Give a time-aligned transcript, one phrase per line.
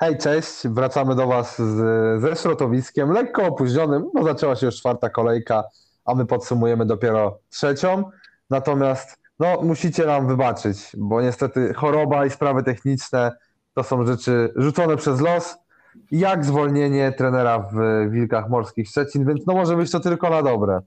[0.00, 5.10] Hej, cześć, wracamy do Was z, ze środowiskiem, lekko opóźnionym, bo zaczęła się już czwarta
[5.10, 5.64] kolejka,
[6.04, 8.04] a my podsumujemy dopiero trzecią.
[8.50, 13.32] Natomiast no, musicie nam wybaczyć, bo niestety choroba i sprawy techniczne
[13.74, 15.56] to są rzeczy rzucone przez los,
[16.10, 17.76] jak zwolnienie trenera w
[18.10, 20.80] Wilkach Morskich Szczecin, więc no może być to tylko na dobre.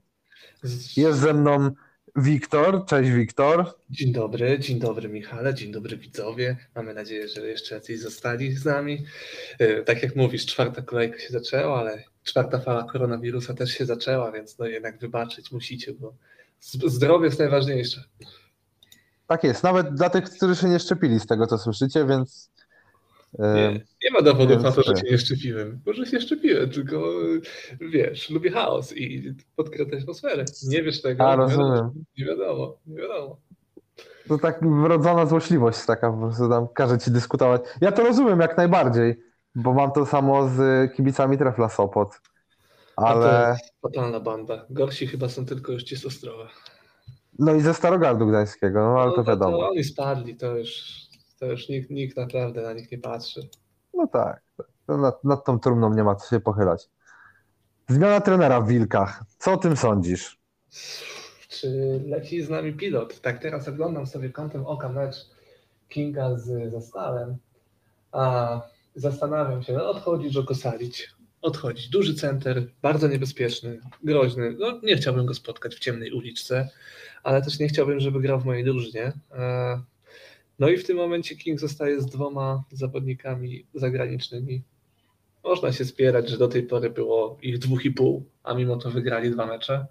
[0.96, 1.70] Jest ze mną
[2.16, 3.74] Wiktor, cześć Wiktor.
[3.90, 6.56] Dzień dobry, dzień dobry Michale, dzień dobry widzowie.
[6.76, 9.04] Mamy nadzieję, że jeszcze jacyś zostali z nami.
[9.58, 14.32] E, Tak jak mówisz, czwarta kolejka się zaczęła, ale czwarta fala koronawirusa też się zaczęła,
[14.32, 16.14] więc no jednak wybaczyć musicie, bo
[16.86, 18.04] zdrowie jest najważniejsze.
[19.26, 22.51] Tak jest, nawet dla tych, którzy się nie szczepili z tego, co słyszycie, więc...
[23.38, 23.72] Nie,
[24.04, 25.04] nie ma dowodów na to, że tak.
[25.06, 25.80] się nie szczepiłem.
[25.86, 27.02] Może się szczepiłem, tylko
[27.80, 30.44] wiesz, lubię chaos i podkręcać atmosferę.
[30.68, 32.04] Nie wiesz tego, A, nie wiadomo, rozumiem.
[32.18, 33.36] nie wiadomo, nie wiadomo.
[34.28, 37.62] To tak wrodzona złośliwość taka, po prostu tam każe ci dyskutować.
[37.80, 39.20] Ja to rozumiem jak najbardziej,
[39.54, 42.20] bo mam to samo z kibicami Trefla Sopot.
[42.96, 44.66] A to Ale jest totalna banda.
[44.70, 46.48] Gorsi chyba są tylko już ci z Ostrowa.
[47.38, 49.58] no i ze Starogardu Gdańskiego, no ale to No, wiadomo.
[49.58, 50.92] To oni spadli, to już,
[51.42, 53.48] to już nikt, nikt naprawdę na nich nie patrzy.
[53.94, 54.42] No tak,
[54.86, 56.88] to nad, nad tą trumną nie ma co się pochylać.
[57.88, 59.22] Zmiana trenera w Wilkach.
[59.38, 60.38] Co o tym sądzisz?
[61.48, 63.20] Czy leci z nami pilot?
[63.20, 65.16] Tak teraz oglądam sobie kątem oka mecz
[65.88, 67.36] Kinga z Zastalem,
[68.12, 68.60] a
[68.94, 71.08] zastanawiam się, no odchodzi Joko Salic.
[71.40, 71.90] Odchodzi.
[71.90, 74.56] Duży center, bardzo niebezpieczny, groźny.
[74.58, 76.68] No, nie chciałbym go spotkać w ciemnej uliczce,
[77.22, 79.12] ale też nie chciałbym, żeby grał w mojej drużynie.
[80.58, 84.62] No i w tym momencie King zostaje z dwoma zawodnikami zagranicznymi.
[85.44, 88.90] Można się spierać, że do tej pory było ich dwóch i pół, a mimo to
[88.90, 89.86] wygrali dwa mecze.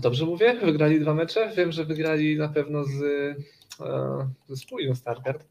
[0.00, 0.54] Dobrze mówię?
[0.62, 1.52] Wygrali dwa mecze?
[1.56, 3.02] Wiem, że wygrali na pewno z,
[3.80, 5.46] e, ze Spójnią Stargard,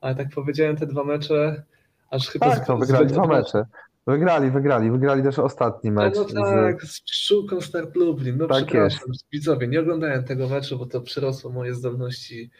[0.00, 1.62] ale tak powiedziałem te dwa mecze,
[2.10, 2.56] aż chyba...
[2.56, 3.66] Tak, no, wygrali dwa mecze.
[4.06, 6.14] Wygrali, wygrali, wygrali też ostatni No, mecz.
[6.16, 8.36] no z- tak, z Pszczółką Start Lublin.
[8.36, 12.50] No Tak przepraszam, widzowie, nie oglądałem tego meczu, bo to przerosło moje zdolności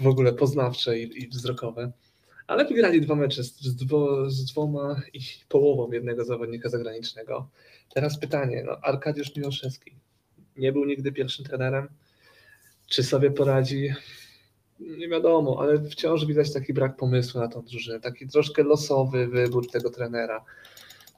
[0.00, 1.92] w ogóle poznawcze i, i wzrokowe.
[2.46, 7.48] Ale wygrali dwa mecze z, z, dwo, z dwoma i połową jednego zawodnika zagranicznego.
[7.94, 9.94] Teraz pytanie, no Arkadiusz Miłoszewski
[10.56, 11.88] nie był nigdy pierwszym trenerem.
[12.86, 13.94] Czy sobie poradzi?
[14.80, 19.70] Nie wiadomo, ale wciąż widać taki brak pomysłu na tą drużynę, taki troszkę losowy wybór
[19.70, 20.44] tego trenera.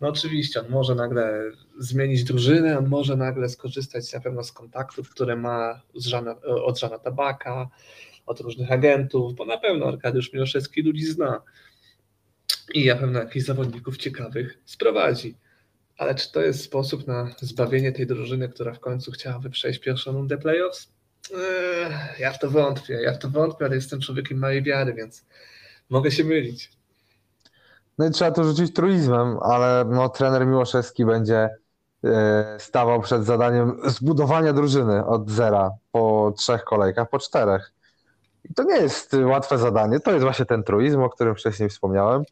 [0.02, 1.42] No oczywiście, on może nagle
[1.78, 6.78] zmienić drużynę, on może nagle skorzystać na pewno z kontaktów, które ma z Żana, od
[6.78, 7.68] Żana Tabaka,
[8.26, 11.42] od różnych agentów, bo na pewno Arkadiusz Miłoszewski ludzi zna
[12.74, 15.34] i na pewno jakichś zawodników ciekawych sprowadzi.
[15.96, 20.12] Ale czy to jest sposób na zbawienie tej drużyny, która w końcu chciałaby przejść pierwszą
[20.12, 20.92] rundę playoffs?
[21.34, 25.24] Eee, ja w to wątpię, ja w to wątpię, ale jestem człowiekiem małej wiary, więc
[25.90, 26.81] mogę się mylić.
[28.02, 31.50] No i trzeba to rzucić truizmem, ale no, trener Miłoszewski będzie
[32.04, 37.72] e, stawał przed zadaniem zbudowania drużyny od zera po trzech kolejkach, po czterech.
[38.50, 40.00] I to nie jest łatwe zadanie.
[40.00, 42.22] To jest właśnie ten truizm, o którym wcześniej wspomniałem.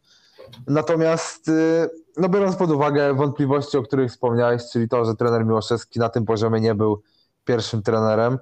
[0.67, 5.99] Natomiast, y, no biorąc pod uwagę wątpliwości, o których wspomniałeś, czyli to, że trener Miłoszewski
[5.99, 7.01] na tym poziomie nie był
[7.45, 8.37] pierwszym trenerem,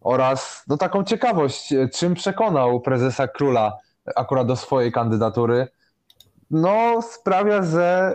[0.00, 3.76] oraz no, taką ciekawość, y, czym przekonał prezesa Króla
[4.16, 5.68] akurat do swojej kandydatury,
[6.50, 8.14] no sprawia, że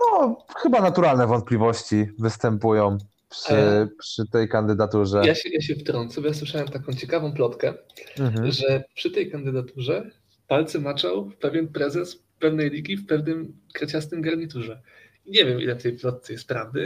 [0.00, 2.98] no, chyba naturalne wątpliwości występują
[3.30, 5.22] przy, Ale- przy tej kandydaturze.
[5.24, 7.74] Ja się, ja się wtrącę, bo ja słyszałem taką ciekawą plotkę,
[8.18, 8.52] Mhm.
[8.52, 10.10] że przy tej kandydaturze
[10.48, 14.80] palce maczał pewien prezes pewnej ligi w pewnym kreciastym garniturze.
[15.26, 16.84] Nie wiem, ile w tej plotce jest prawdy,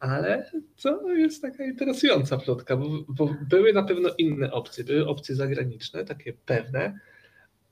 [0.00, 0.50] ale
[0.82, 6.04] to jest taka interesująca plotka, bo, bo były na pewno inne opcje, były opcje zagraniczne,
[6.04, 6.98] takie pewne,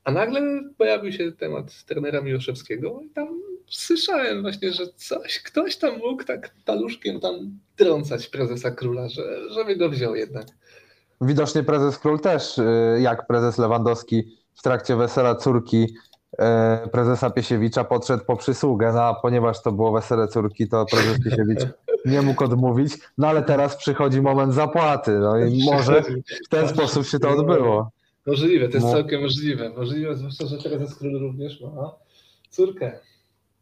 [0.09, 0.41] a nagle
[0.79, 3.29] pojawił się temat trenera Miłoszewskiego i tam
[3.67, 9.77] słyszałem właśnie, że coś, ktoś tam mógł tak paluszkiem tam trącać prezesa króla, że, żeby
[9.77, 10.47] go wziął jednak.
[11.21, 12.65] Widocznie prezes Król też, y,
[13.01, 15.95] jak prezes Lewandowski w trakcie wesela córki
[16.33, 21.25] y, prezesa Piesiewicza podszedł po przysługę, no a ponieważ to było wesele córki, to prezes
[21.25, 21.61] Piesiewicz
[22.13, 26.03] nie mógł odmówić, no ale teraz przychodzi moment zapłaty, no i może
[26.47, 27.98] w ten sposób się to odbyło.
[28.29, 28.93] Możliwe, to jest No.
[28.93, 29.71] całkiem możliwe.
[29.71, 31.95] Możliwe, zwłaszcza, że prezes król również ma
[32.51, 32.99] córkę.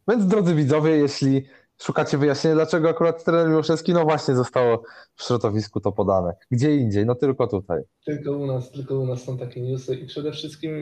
[0.08, 1.42] Więc drodzy widzowie, jeśli
[1.82, 4.82] szukacie wyjaśnienia, dlaczego akurat trener Miłoszewski, no właśnie zostało
[5.14, 6.32] w środowisku to podane.
[6.50, 7.82] Gdzie indziej, no tylko tutaj.
[8.04, 10.72] Tylko u nas, tylko u nas są takie newsy i przede wszystkim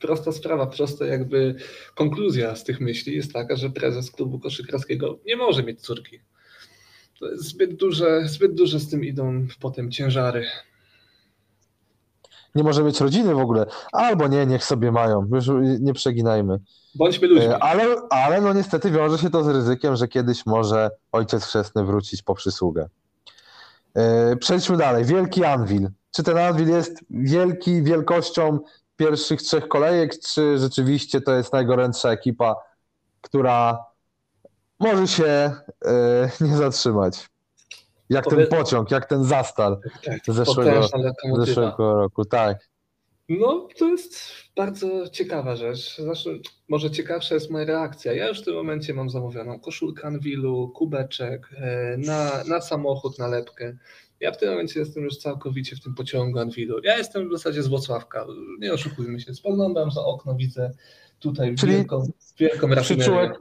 [0.00, 1.54] prosta sprawa, prosta jakby
[1.94, 6.20] konkluzja z tych myśli jest taka, że prezes klubu koszykarskiego nie może mieć córki.
[7.20, 10.46] To jest zbyt duże, zbyt duże z tym idą potem ciężary.
[12.56, 13.66] Nie może mieć rodziny w ogóle.
[13.92, 15.46] Albo nie, niech sobie mają, już
[15.80, 16.58] nie przeginajmy.
[16.94, 17.46] Bądźmy ludźmi.
[17.46, 21.84] E, Ale, ale no niestety wiąże się to z ryzykiem, że kiedyś może ojciec chrzestny
[21.84, 22.88] wrócić po przysługę.
[23.94, 25.04] E, Przejdźmy dalej.
[25.04, 25.88] Wielki Anvil.
[26.10, 28.58] Czy ten Anvil jest wielki wielkością
[28.96, 32.56] pierwszych trzech kolejek, czy rzeczywiście to jest najgorętsza ekipa,
[33.20, 33.78] która
[34.80, 35.24] może się
[35.84, 37.28] e, nie zatrzymać?
[38.10, 40.88] Jak ten Powiedz- pociąg, jak ten zastal Tak, zeszłego-
[41.44, 42.68] zeszłego roku, tak.
[43.28, 44.20] No, to jest
[44.56, 45.96] bardzo ciekawa rzecz.
[45.98, 46.30] Zresztą,
[46.68, 48.12] może ciekawsza jest moja reakcja.
[48.12, 53.76] Ja już w tym momencie mam zamówioną koszulkę Anwilu, kubeczek, e, na, na samochód, nalepkę.
[54.20, 56.80] Ja w tym momencie jestem już całkowicie w tym pociągu Anwilu.
[56.84, 58.26] Ja jestem w zasadzie z Włocławka.
[58.60, 59.34] Nie oszukujmy się.
[59.34, 60.70] Spoglądam za okno, widzę
[61.20, 62.08] tutaj Czyli wielką,
[62.38, 62.82] wielką rafinerię.
[62.82, 63.32] Przyczółek,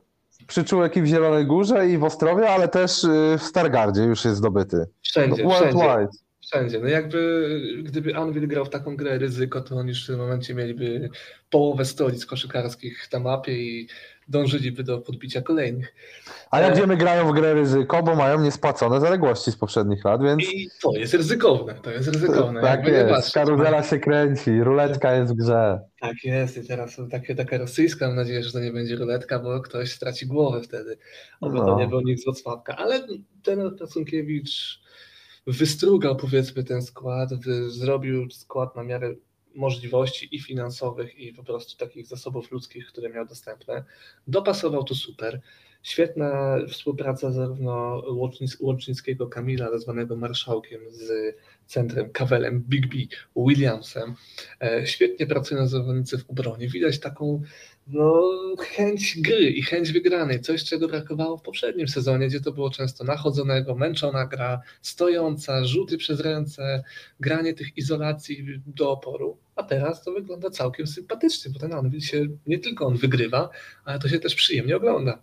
[0.48, 4.38] przyczółek i w Zielonej Górze, i w Ostrowie, ale też y, w Stargardzie już jest
[4.38, 4.86] zdobyty.
[5.02, 5.78] Wszędzie, wszędzie.
[5.78, 6.26] Worldwide.
[6.42, 6.80] Wszędzie.
[6.80, 7.50] No jakby
[7.84, 11.10] gdyby Anvil grał w taką grę ryzyko, to oni już w tym momencie mieliby
[11.50, 13.88] połowę stolic koszykarskich na mapie i
[14.28, 15.94] dążyliby do podbicia kolejnych.
[16.52, 16.76] A jak E.
[16.76, 20.92] wiemy, grają w grę ryzyko, bo mają niespłacone zaległości z poprzednich lat, więc I to
[20.98, 22.62] jest ryzykowne, to jest ryzykowne.
[22.62, 23.10] tak jest.
[23.10, 23.34] patrzeć.
[23.34, 25.80] Karuzela się kręci, ruletka jest w grze.
[26.00, 29.62] Tak jest i teraz takie, taka rosyjska, mam nadzieję, że to nie będzie ruletka, bo
[29.62, 30.98] ktoś straci głowę wtedy.
[31.42, 31.66] Oby No.
[31.66, 32.76] to nie był nikt z Wrocławka.
[32.78, 33.08] Ale
[33.44, 34.82] ten Prasunkiewicz
[35.48, 37.30] wystrugał powiedzmy ten skład,
[37.68, 39.14] zrobił skład na miarę
[39.56, 43.84] możliwości i finansowych i po prostu takich zasobów ludzkich, które miał dostępne.
[44.28, 45.42] Dopasował to super.
[45.84, 51.36] Świetna współpraca zarówno Łocznic, Łocznickiego Kamila, zwanego marszałkiem z
[51.66, 52.98] centrem Kawelem Big B
[53.36, 54.16] Williamsem.
[54.62, 56.68] E, Świetnie pracują zawodnicy w obronie.
[56.68, 57.42] Widać taką
[57.88, 58.22] no,
[58.60, 60.42] chęć gry i chęć wygranej.
[60.42, 65.98] Coś, czego brakowało w poprzednim sezonie, gdzie to było często nachodzonego, męczona gra, stojąca, rzuty
[65.98, 66.84] przez ręce,
[67.20, 69.38] granie tych izolacji do oporu.
[69.56, 73.50] A teraz to wygląda całkiem sympatycznie, bo ten Anvil się nie tylko on wygrywa,
[73.86, 75.20] ale to się też przyjemnie ogląda.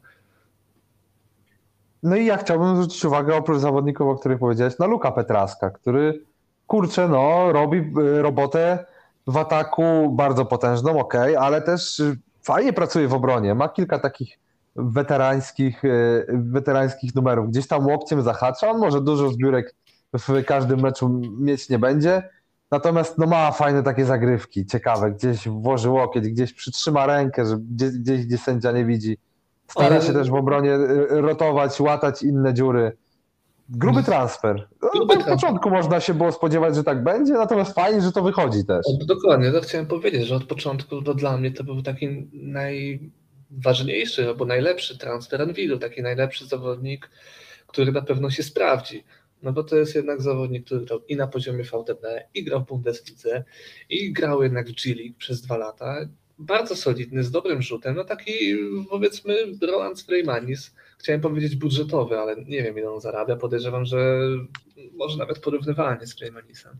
[2.02, 6.24] No i ja chciałbym zwrócić uwagę, oprócz zawodników, o których powiedziałeś, na Luka Petraska, który
[6.66, 8.86] kurczę, no, robi y, robotę
[9.26, 12.02] w ataku bardzo potężną, ok, ale też
[12.42, 13.54] fajnie pracuje w obronie.
[13.54, 14.38] Ma kilka takich
[14.76, 17.50] weterańskich, y, weterańskich numerów.
[17.50, 19.74] Gdzieś tam łokciem zahacza, on może dużo zbiórek
[20.18, 22.28] w każdym meczu mieć nie będzie,
[22.70, 27.90] natomiast no, ma fajne takie zagrywki, ciekawe, gdzieś włoży łokieć, gdzieś przytrzyma rękę, że gdzieś,
[27.90, 29.18] gdzieś gdzie sędzia nie widzi.
[29.68, 30.78] Stara się też w obronie
[31.08, 32.96] rotować, łatać inne dziury.
[33.68, 34.68] Gruby transfer.
[34.82, 38.66] No, Gruby początku można się było spodziewać, że tak będzie, natomiast fajnie, że to wychodzi
[38.66, 38.86] też.
[39.06, 44.44] Dokładnie, to chciałem powiedzieć, że od początku to dla mnie to był taki najważniejszy albo
[44.44, 47.10] najlepszy transfer Anwilu, taki najlepszy zawodnik,
[47.66, 49.04] który na pewno się sprawdzi.
[49.42, 52.04] No bo to jest jednak zawodnik, który grał i na poziomie VTB,
[52.34, 53.44] i grał w Bundeslidze,
[53.88, 55.96] i grał jednak w G-League przez dwa lata.
[56.38, 58.32] Bardzo solidny, z dobrym rzutem, no taki
[58.90, 64.20] powiedzmy Roland Freymanis, chciałem powiedzieć budżetowy, ale nie wiem ile on zarabia, podejrzewam, że
[64.92, 66.78] może nawet porównywalnie z Freymanisem.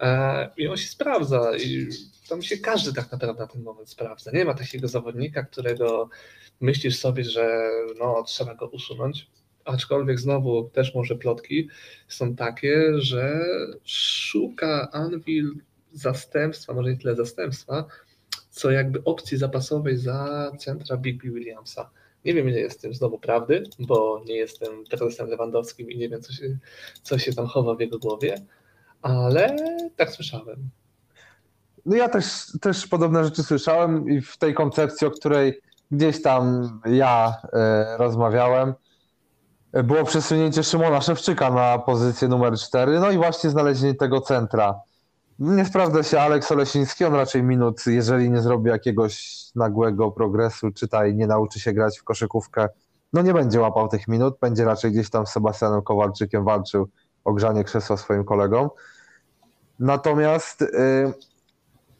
[0.00, 1.88] E, I on się sprawdza i
[2.28, 4.30] tam się każdy tak naprawdę na ten moment sprawdza.
[4.30, 6.08] Nie ma takiego zawodnika, którego
[6.60, 9.30] myślisz sobie, że no, trzeba go usunąć.
[9.64, 11.68] Aczkolwiek znowu też może plotki
[12.08, 13.44] są takie, że
[13.84, 15.54] szuka Anvil
[15.92, 17.86] zastępstwa, może nie tyle zastępstwa,
[18.50, 21.90] co jakby opcji zapasowej za centra Big B Williamsa.
[22.24, 26.08] Nie wiem, ile jest w tym znowu prawdy, bo nie jestem prezesem Lewandowskim i nie
[26.08, 26.58] wiem, co się,
[27.02, 28.34] co się tam chowa w jego głowie,
[29.02, 29.56] ale
[29.96, 30.70] tak słyszałem.
[31.86, 32.24] No ja też,
[32.60, 38.74] też podobne rzeczy słyszałem i w tej koncepcji, o której gdzieś tam ja e, rozmawiałem,
[39.72, 44.80] e, było przesunięcie Szymona Szewczyka na pozycję numer 4, no i właśnie znalezienie tego centra.
[45.38, 51.14] Nie sprawdza się Aleks Olesiński, on raczej minut, jeżeli nie zrobi jakiegoś nagłego progresu, czytaj,
[51.14, 52.68] nie nauczy się grać w koszykówkę,
[53.12, 56.88] no nie będzie łapał tych minut, będzie raczej gdzieś tam z Sebastianem Kowalczykiem walczył
[57.24, 58.68] o grzanie krzesła swoim kolegom.
[59.80, 60.66] Natomiast y,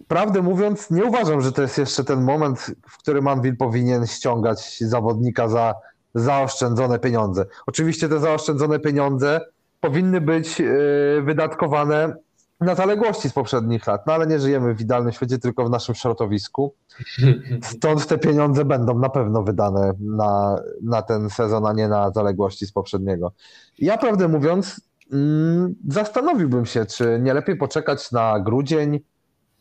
[0.09, 4.79] prawdę mówiąc, nie uważam, że to jest jeszcze ten moment, w którym Anvil powinien ściągać
[4.81, 5.75] zawodnika za
[6.15, 7.47] zaoszczędzone pieniądze.
[7.67, 9.41] Oczywiście te zaoszczędzone pieniądze
[9.81, 12.26] powinny być y, wydatkowane
[12.61, 15.95] na zaległości z poprzednich lat, no ale nie żyjemy w idealnym świecie, tylko w naszym
[15.95, 16.75] środowisku.
[17.63, 22.67] Stąd te pieniądze będą na pewno wydane na, na ten sezon, a nie na zaległości
[22.67, 23.33] z poprzedniego.
[23.79, 24.81] Ja prawdę mówiąc,
[25.13, 29.01] mm, zastanowiłbym się, czy nie lepiej poczekać na grudzień,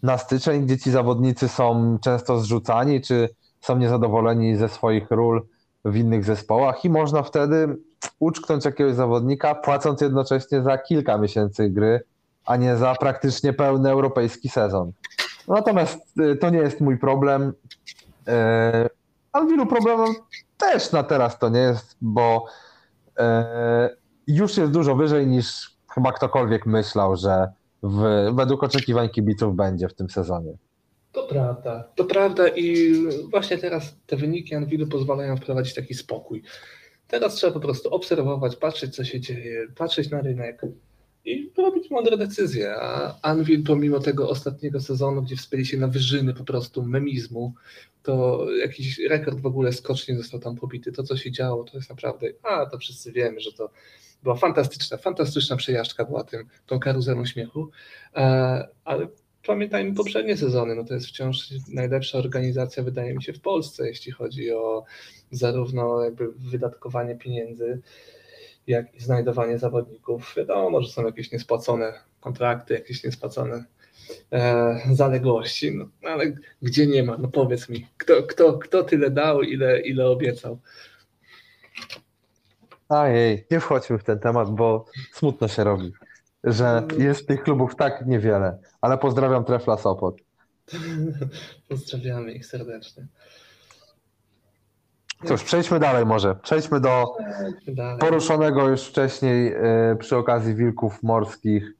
[0.04, 3.30] na styczeń, gdzie ci zawodnicy są często zrzucani, czy
[3.62, 5.46] są niezadowoleni ze swoich ról
[5.86, 7.78] w innych zespołach i można wtedy
[8.20, 12.02] uczknąć jakiegoś zawodnika, płacąc jednocześnie za kilka miesięcy gry
[12.46, 14.92] a nie za praktycznie pełny europejski sezon.
[15.48, 17.54] Natomiast y, to nie jest mój problem.
[18.28, 18.90] E,
[19.32, 20.16] Ale wielu problemem
[20.58, 22.46] też na teraz to nie jest, bo
[23.20, 23.90] e,
[24.28, 27.48] już jest dużo wyżej niż chyba ktokolwiek myślał, że
[27.84, 30.54] w, według oczekiwań kibiców będzie w tym sezonie.
[31.12, 32.94] To prawda, to prawda i
[33.32, 36.44] właśnie teraz te wyniki Anwilu pozwalają wprowadzić taki spokój.
[37.08, 40.62] Teraz trzeba po prostu obserwować, patrzeć co się dzieje, patrzeć na rynek
[41.25, 42.75] i robić mądre decyzje.
[42.75, 47.53] A Anvil pomimo tego ostatniego sezonu, gdzie wspięli się na wyżyny po prostu memizmu,
[48.03, 50.91] to jakiś rekord w ogóle skocznie został tam pobity.
[50.91, 53.70] To co się działo to jest naprawdę, a to wszyscy wiemy, że to
[54.24, 57.72] była fantastyczna, fantastyczna przejażdżka była tym, tą karuzelą śmiechu,
[58.15, 59.08] E, ale
[59.48, 64.12] pamiętajmy poprzednie sezony, no to jest wciąż najlepsza organizacja, wydaje mi się, w Polsce, jeśli
[64.12, 64.84] chodzi o
[65.32, 67.82] zarówno jakby wydatkowanie pieniędzy,
[68.67, 70.34] jak i znajdowanie zawodników.
[70.38, 73.65] Wiadomo, że są jakieś niespłacone kontrakty, jakieś niespłacone
[74.31, 77.17] e, zaległości, no, ale gdzie nie ma?
[77.17, 80.60] No powiedz mi, kto, kto, kto tyle dał, ile, ile obiecał?
[82.89, 85.93] Ojej, nie wchodźmy w ten temat, bo smutno się robi,
[86.43, 90.15] że jest tych klubów tak niewiele, ale pozdrawiam Trefla Sopot.
[91.69, 93.07] Pozdrawiamy ich serdecznie.
[95.25, 96.36] Cóż, przejdźmy dalej może.
[96.36, 97.05] Przejdźmy do
[98.00, 101.72] poruszonego już wcześniej e, przy okazji Wilków Morskich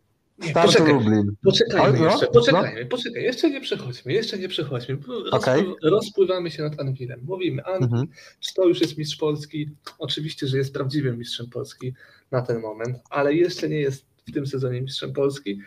[0.50, 0.94] Startu poczekaj.
[0.94, 1.36] Lublin.
[1.44, 2.32] Poczekajmy Ale no, jeszcze, no.
[2.32, 4.98] poczekajmy, poczekaj, jeszcze nie przechodźmy, jeszcze nie przechodźmy.
[5.32, 5.66] Okej.
[5.84, 7.22] Rozpływamy się nad Anwilem.
[7.26, 8.08] Mówimy, Anwil, Mhm.
[8.40, 9.70] czy to już jest mistrz Polski?
[10.00, 11.94] Oczywiście, że jest prawdziwym mistrzem Polski
[12.32, 15.60] na ten moment, ale jeszcze nie jest w tym sezonie mistrzem Polski.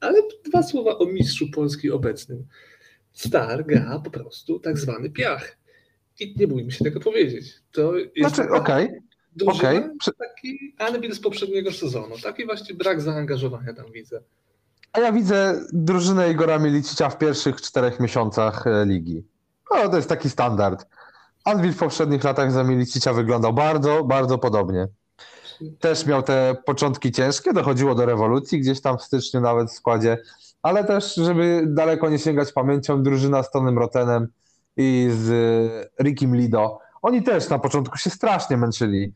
[0.00, 2.46] Ale dwa słowa o mistrzu Polski obecnym.
[3.12, 5.57] Star gra po prostu tak zwany piach.
[6.20, 7.54] I nie bójmy się tego powiedzieć.
[7.72, 8.50] To jest Znaczy,
[9.36, 9.82] drużyna, okej.
[9.98, 10.74] Przy- taki
[11.14, 12.14] z poprzedniego sezonu.
[12.22, 14.20] Taki właśnie brak zaangażowania tam widzę.
[14.92, 19.24] A ja widzę drużynę Igora Milicicia w pierwszych czterech miesiącach e, ligi.
[19.70, 20.86] No, to jest taki standard.
[21.44, 24.88] Anwil w poprzednich latach za Milicicia wyglądał bardzo, bardzo podobnie.
[25.80, 30.18] Też miał te początki ciężkie, dochodziło do rewolucji gdzieś tam w styczniu nawet w składzie,
[30.62, 34.28] ale też, żeby daleko nie sięgać pamięcią, drużyna z Tonym Rotenem
[34.78, 39.12] i z e, Rickim Lido, oni też na początku się strasznie męczyli.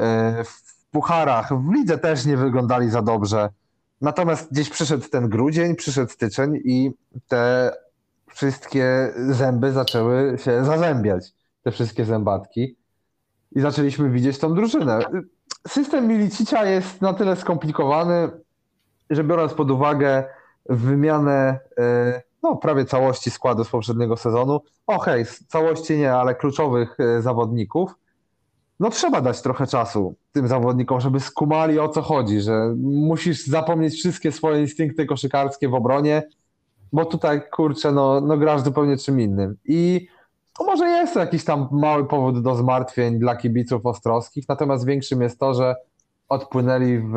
[0.00, 3.48] E, W pucharach, w lidze też nie wyglądali za dobrze.
[4.00, 6.90] Natomiast gdzieś przyszedł ten grudzień, przyszedł styczeń i
[7.28, 7.72] te
[8.26, 12.76] wszystkie zęby zaczęły się zazębiać, te wszystkie zębatki.
[13.52, 14.98] I zaczęliśmy widzieć tą drużynę.
[15.68, 18.30] System Milicicia jest na tyle skomplikowany,
[19.10, 20.24] że biorąc pod uwagę
[20.68, 27.00] wymianę e, no, prawie całości składu z poprzedniego sezonu, okej, z całości nie, ale kluczowych
[27.00, 27.94] e, zawodników,
[28.80, 33.94] no trzeba dać trochę czasu tym zawodnikom, żeby skumali o co chodzi, że musisz zapomnieć
[33.94, 36.22] wszystkie swoje instynkty koszykarskie w obronie,
[36.92, 39.56] bo tutaj kurczę, no, no grasz zupełnie czym innym.
[39.64, 40.06] I
[40.66, 45.54] może jest jakiś tam mały powód do zmartwień dla kibiców ostrowskich, natomiast większym jest to,
[45.54, 45.74] że
[46.28, 47.12] odpłynęli w,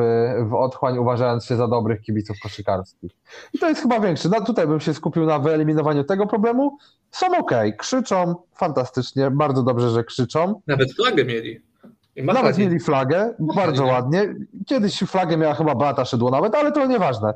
[0.49, 3.11] w otchłań, uważając się za dobrych kibiców koszykarskich.
[3.53, 4.29] I to jest chyba większy.
[4.29, 6.77] No tutaj bym się skupił na wyeliminowaniu tego problemu.
[7.11, 10.61] Są okej, krzyczą fantastycznie, bardzo dobrze, że krzyczą.
[10.67, 11.61] Nawet flagę mieli.
[12.15, 14.35] Nawet mieli flagę, bardzo ładnie.
[14.65, 17.33] Kiedyś flagę miała chyba Beata Szydło nawet, ale to nieważne.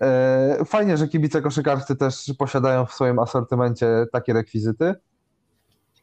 [0.00, 4.94] E, Fajnie, że kibice koszykarscy też posiadają w swoim asortymencie takie rekwizyty.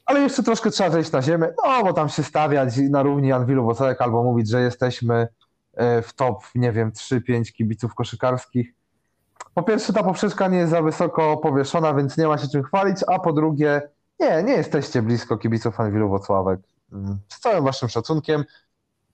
[0.07, 3.65] Ale jeszcze troszkę trzeba zejść na ziemię, no bo tam się stawiać na równi Anwilu
[3.65, 5.27] Wocek albo mówić, że jesteśmy
[5.73, 8.73] e, w top, nie wiem, 3-5 kibiców koszykarskich.
[9.53, 12.97] Po pierwsze, ta poprzeczka nie jest za wysoko powieszona, więc nie ma się czym chwalić,
[13.07, 13.81] a po drugie,
[14.19, 16.59] nie, nie jesteście blisko kibiców Anwilu Wocławek.
[16.91, 18.43] Mm, Z całym waszym szacunkiem.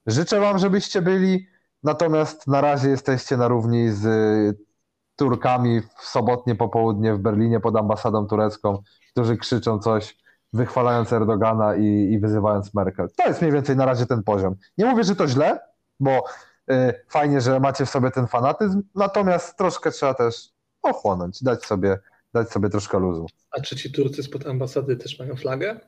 [0.06, 1.46] Życzę wam, żebyście byli,
[1.82, 4.64] natomiast na razie jesteście na równi z y,
[5.16, 8.82] Turkami w sobotnie popołudnie w Berlinie pod ambasadą turecką,
[9.12, 10.23] którzy krzyczą coś,
[10.54, 13.08] wychwalając Erdogana i, i wyzywając Merkel.
[13.16, 14.54] To jest mniej więcej na razie ten poziom.
[14.78, 15.60] Nie mówię, że to źle,
[16.00, 16.24] bo
[16.70, 16.74] y,
[17.08, 20.48] fajnie, że macie w sobie ten fanatyzm, natomiast troszkę trzeba też
[20.82, 21.98] ochłonąć, dać sobie,
[22.32, 23.26] dać sobie troszkę luzu.
[23.50, 25.80] A czy ci Turcy spod ambasady też mają flagę?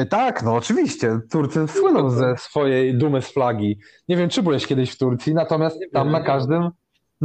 [0.00, 1.20] Y, Tak, no oczywiście.
[1.30, 3.78] Turcy słyną ze swojej dumy z flagi.
[4.08, 6.70] Nie wiem, czy byłeś kiedyś w Turcji, natomiast tam na każdym,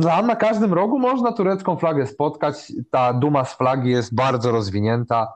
[0.04, 2.74] tam na każdym rogu można turecką flagę spotkać.
[2.92, 5.34] Ta duma z flagi jest bardzo rozwinięta.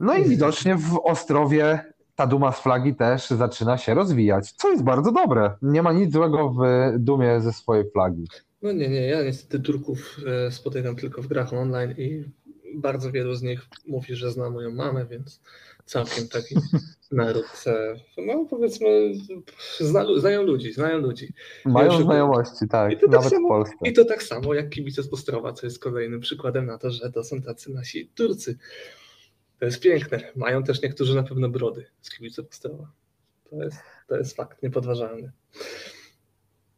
[0.00, 4.82] No i widocznie w Ostrowie ta duma z flagi też zaczyna się rozwijać, co jest
[4.84, 5.54] bardzo dobre.
[5.62, 6.58] Nie ma nic złego w
[6.98, 8.24] dumie ze swojej flagi.
[8.62, 10.16] No nie, nie, ja niestety Turków
[10.46, 12.24] e, spotykam tylko w grach online i
[12.74, 15.40] bardzo wielu z nich mówi, że zna moją mamę, więc
[15.84, 16.54] całkiem taki
[17.12, 17.94] naród, e,
[18.26, 19.12] no powiedzmy,
[19.80, 21.32] zna, znają ludzi, znają ludzi.
[21.64, 23.74] Mają Wiesz, znajomości, tak, I to tak nawet w samo- Polsce.
[23.84, 27.12] I to tak samo jak kibice z Ostrowa, co jest kolejnym przykładem na to, że
[27.12, 28.58] to są tacy nasi Turcy.
[29.60, 30.20] To jest piękne.
[30.36, 32.92] Mają też niektórzy na pewno brody z kibiców Ostrowa.
[33.50, 33.76] To jest,
[34.08, 35.32] to jest fakt niepodważalny.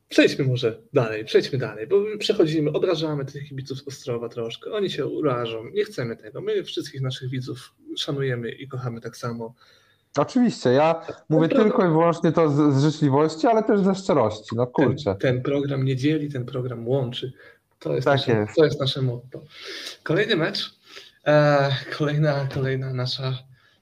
[0.08, 4.72] Przejdźmy może dalej, przejdźmy dalej, bo przechodzimy, obrażamy tych kibiców z Ostrowa troszkę.
[4.72, 6.40] Oni się urażą, nie chcemy tego.
[6.40, 9.54] My wszystkich naszych widzów szanujemy i kochamy tak samo.
[10.16, 14.66] Oczywiście, ja mówię tylko i wyłącznie to z, z życzliwości, ale też ze szczerości, no
[14.66, 15.04] kurczę.
[15.04, 17.32] Ten, ten program nie dzieli, ten program łączy.
[17.78, 18.54] To jest, Tak nasze, jest.
[18.56, 19.42] To jest nasze motto.
[20.02, 20.74] Kolejny mecz,
[21.98, 23.38] kolejna, kolejna nasza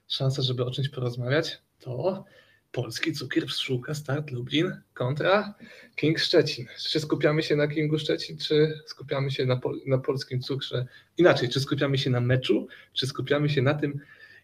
[0.08, 2.24] szansa, żeby o czymś porozmawiać, to
[2.72, 5.54] polski cukier pszczółka Start Lublin kontra
[5.96, 6.66] King Szczecin.
[6.78, 10.86] Czy skupiamy się na Kingu Szczecin, czy skupiamy się na, pol, na polskim cukrze?
[11.18, 14.00] Inaczej, czy skupiamy się na meczu, czy skupiamy się na tym,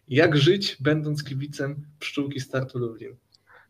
[0.07, 3.15] jak żyć, będąc kibicem pszczółki Startu Lublin?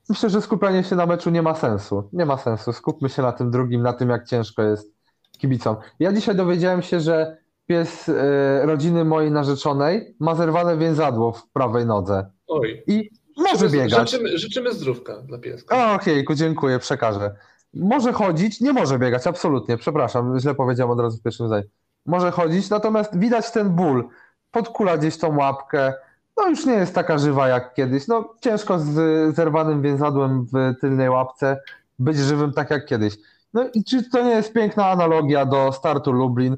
[0.10, 2.10] Myślę, że skupianie się na meczu nie ma sensu.
[2.14, 2.74] Nie ma sensu.
[2.74, 4.94] Skupmy się na tym drugim, na tym, jak ciężko jest
[5.38, 5.76] kibicom.
[6.00, 11.86] Ja dzisiaj dowiedziałem się, że pies e, rodziny mojej narzeczonej ma zerwane więzadło w prawej
[11.86, 14.12] nodze Oj, i może biegać.
[14.12, 15.92] Życzymy, życzymy zdrówka dla pieska.
[15.92, 17.36] O, Okejku, dziękuję, przekażę.
[17.74, 21.68] Może chodzić, nie może biegać, absolutnie, przepraszam, źle powiedziałem od razu w pierwszym zdaniu.
[22.06, 24.10] Może chodzić, natomiast widać ten ból,
[24.52, 25.94] podkula gdzieś tą łapkę,
[26.38, 28.08] no już nie jest taka żywa jak kiedyś.
[28.08, 31.62] No ciężko z zerwanym więzadłem w tylnej łapce
[32.00, 33.18] być żywym tak jak kiedyś.
[33.54, 36.58] No i czy to nie jest piękna analogia do startu Lublin?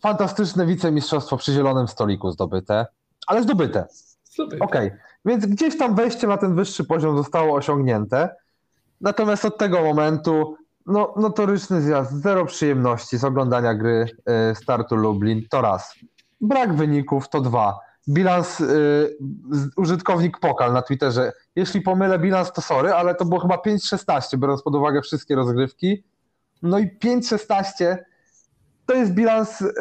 [0.00, 2.86] Fantastyczne wicemistrzostwo przy zielonym stoliku zdobyte,
[3.26, 3.86] ale zdobyte.
[4.24, 4.62] Super.
[4.62, 4.90] Okej,
[5.24, 8.36] więc gdzieś tam wejście na ten wyższy poziom zostało osiągnięte.
[9.00, 10.56] Natomiast od tego momentu
[10.86, 14.06] no, notoryczny zjazd, zero przyjemności z oglądania gry
[14.50, 15.94] y, startu Lublin, to raz.
[16.40, 17.78] Brak wyników, to dwa.
[18.08, 19.16] Bilans, y,
[19.76, 24.62] użytkownik Pokal na Twitterze, jeśli pomylę bilans, to sorry, ale to było chyba 5-16, biorąc
[24.62, 26.04] pod uwagę wszystkie rozgrywki.
[26.62, 27.96] No i 5-16
[28.92, 29.72] to jest bilans, y,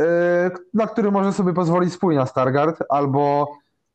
[0.73, 3.51] na który może sobie pozwolić spójna Stargard, albo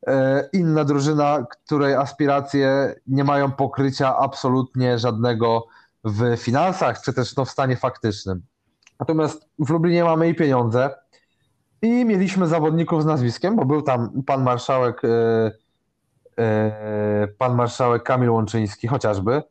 [0.06, 5.66] e, inna drużyna, której aspiracje nie mają pokrycia absolutnie żadnego
[6.04, 8.42] w finansach, czy też no, w stanie faktycznym.
[9.00, 10.94] Natomiast w Lublinie mamy i pieniądze,
[11.82, 15.52] i mieliśmy zawodników z nazwiskiem, bo był tam pan marszałek, e,
[16.38, 19.42] e, pan marszałek Kamil Łączyński chociażby,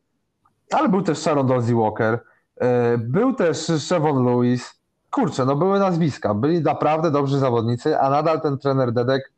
[0.72, 2.20] ale był też Sharon Dorsey Walker,
[2.56, 4.75] e, był też Shevon Lewis.
[5.16, 9.32] Kurczę, no były nazwiska, byli naprawdę dobrzy zawodnicy, a nadal ten trener Dedek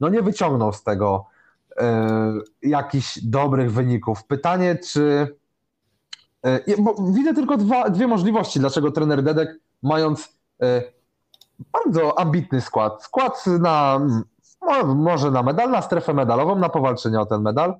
[0.00, 1.26] no nie wyciągnął z tego
[1.76, 2.32] e,
[2.62, 4.24] jakichś dobrych wyników.
[4.24, 5.36] Pytanie, czy.
[6.78, 10.82] Bo widzę tylko dwa, dwie możliwości, dlaczego trener Dedek, mając e,
[11.72, 14.00] bardzo ambitny skład, skład na
[14.62, 17.74] mo- może na medal, na strefę medalową, na powalczenie o ten medal.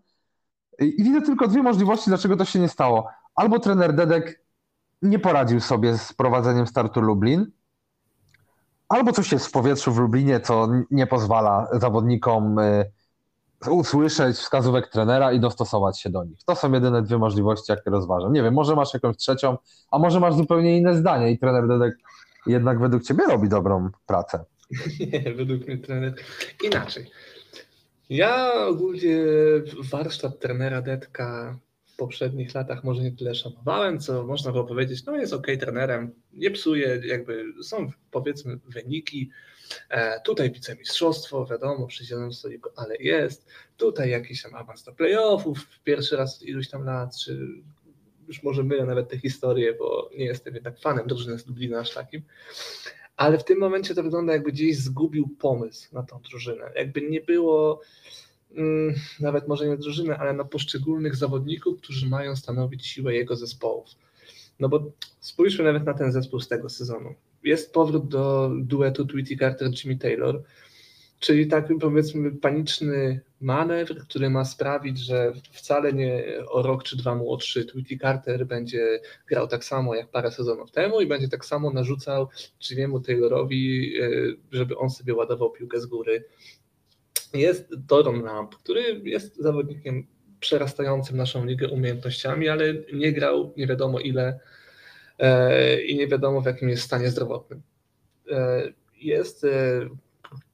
[0.78, 3.08] I widzę tylko dwie możliwości, dlaczego to się nie stało.
[3.34, 4.47] Albo trener Dedek
[5.02, 7.46] nie poradził sobie z prowadzeniem startu Lublin,
[8.88, 12.90] albo coś jest w powietrzu w Lublinie, co nie pozwala zawodnikom y,
[13.70, 16.38] usłyszeć wskazówek trenera i dostosować się do nich.
[16.44, 18.32] To są jedyne dwie możliwości, jakie rozważam.
[18.32, 19.56] Nie wiem, może masz jakąś trzecią,
[19.90, 21.98] a może masz zupełnie inne zdanie i trener Dedek
[22.46, 24.44] jednak według ciebie robi dobrą pracę.
[25.12, 26.14] Nie, według mnie trener
[26.64, 27.10] inaczej.
[28.10, 29.18] Ja ogólnie
[29.90, 31.56] warsztat trenera Detka
[31.98, 36.50] poprzednich latach może nie tyle szanowałem, co można było powiedzieć, no jest okej trenerem, nie
[36.50, 39.30] psuje, jakby są powiedzmy wyniki,
[39.88, 45.66] e, tutaj wicemistrzostwo, wiadomo, przy zielonym stoliku, ale jest, tutaj jakiś tam awans do playoffów,
[45.84, 47.48] pierwszy raz iluś tam lat, czy
[48.28, 51.94] już może mylę nawet te historie, bo nie jestem jednak fanem drużyny z Lublina aż
[51.94, 52.22] takim,
[53.16, 56.72] ale w tym momencie to wygląda jakby gdzieś zgubił pomysł na tą drużynę.
[56.74, 57.80] Jakby nie było
[59.20, 63.88] nawet może nie drużyny, ale na poszczególnych zawodników, którzy mają stanowić siłę jego zespołów.
[64.60, 67.14] No bo spójrzmy nawet na ten zespół z tego sezonu.
[67.44, 70.42] Jest powrót do duetu Tweety Carter-Jimmy Taylor,
[71.20, 77.14] czyli taki powiedzmy paniczny manewr, który ma sprawić, że wcale nie o rok czy dwa
[77.14, 81.70] młodszy Tweety Carter będzie grał tak samo jak parę sezonów temu i będzie tak samo
[81.72, 82.28] narzucał
[82.60, 84.10] Jimmy'emu Taylorowi, e,
[84.52, 86.24] żeby on sobie ładował piłkę z góry.
[87.34, 90.06] Jest Doron Lamp, który jest zawodnikiem
[90.40, 94.40] przerastającym naszą ligę umiejętnościami, ale nie grał nie wiadomo ile
[95.18, 97.62] e, i nie wiadomo w jakim jest stanie zdrowotnym.
[98.30, 98.62] E,
[99.00, 99.88] Jest e,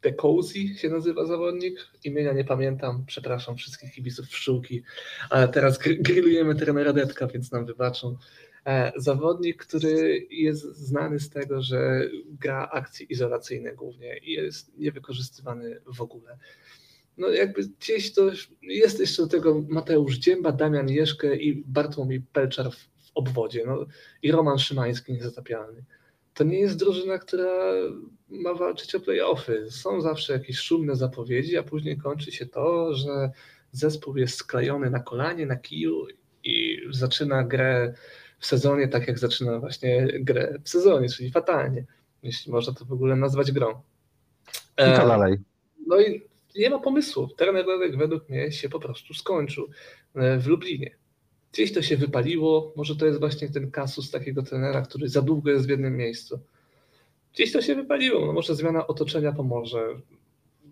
[0.00, 4.82] The Cozy się nazywa zawodnik, imienia nie pamiętam, przepraszam wszystkich kibiców pszczółki,
[5.30, 8.16] ale teraz gr- grillujemy trenera Detka, więc nam wybaczą.
[8.66, 12.08] E, zawodnik, który jest znany z tego, że
[12.40, 16.38] gra akcje izolacyjne głównie i jest niewykorzystywany w ogóle.
[17.18, 18.31] No jakby gdzieś to
[18.62, 23.64] jest jeszcze do tego Mateusz Dzięba, Damian Jeszkę i Bartłomiej Pelczar w, w obwodzie.
[23.66, 23.87] No,
[24.22, 25.85] I Roman Szymański niezatapialny.
[26.35, 27.72] To nie jest drużyna, która
[28.29, 29.66] ma walczyć o playoffy.
[29.70, 33.31] Są zawsze jakieś szumne zapowiedzi, a później kończy się to, że
[33.72, 36.07] zespół jest sklejony na kolanie, na kiju
[36.44, 37.94] i zaczyna grę
[38.38, 41.85] w sezonie tak, jak zaczyna właśnie grę w sezonie, czyli fatalnie,
[42.22, 43.81] jeśli można to w ogóle nazwać grą.
[45.09, 45.38] Dalej?
[45.87, 46.22] No i
[46.54, 47.28] nie ma pomysłu.
[47.28, 49.68] Trener Radek według mnie się po prostu skończył
[50.14, 50.96] e, w Lublinie.
[51.52, 55.50] Gdzieś to się wypaliło, może to jest właśnie ten kasus takiego trenera, który za długo
[55.50, 56.40] jest w jednym miejscu.
[57.34, 59.88] Gdzieś to się wypaliło, no może zmiana otoczenia pomoże,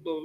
[0.04, 0.20] no,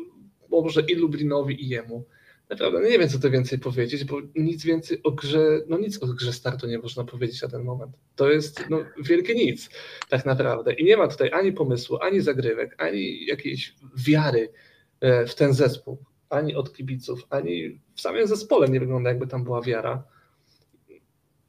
[0.49, 2.05] może i Lublinowi i jemu.
[2.49, 6.07] Naprawdę nie wiem, co to więcej powiedzieć, bo nic więcej o grze, no nic o
[6.07, 7.91] grze startu nie można powiedzieć na ten moment.
[8.15, 9.69] To jest no, wielkie nic,
[10.09, 10.73] tak naprawdę.
[10.73, 13.75] I nie ma tutaj ani pomysłu, ani zagrywek, ani jakiejś
[14.07, 14.49] wiary
[15.01, 15.97] w ten zespół,
[16.29, 20.03] ani od kibiców, ani w samym zespole nie wygląda, jakby tam była wiara.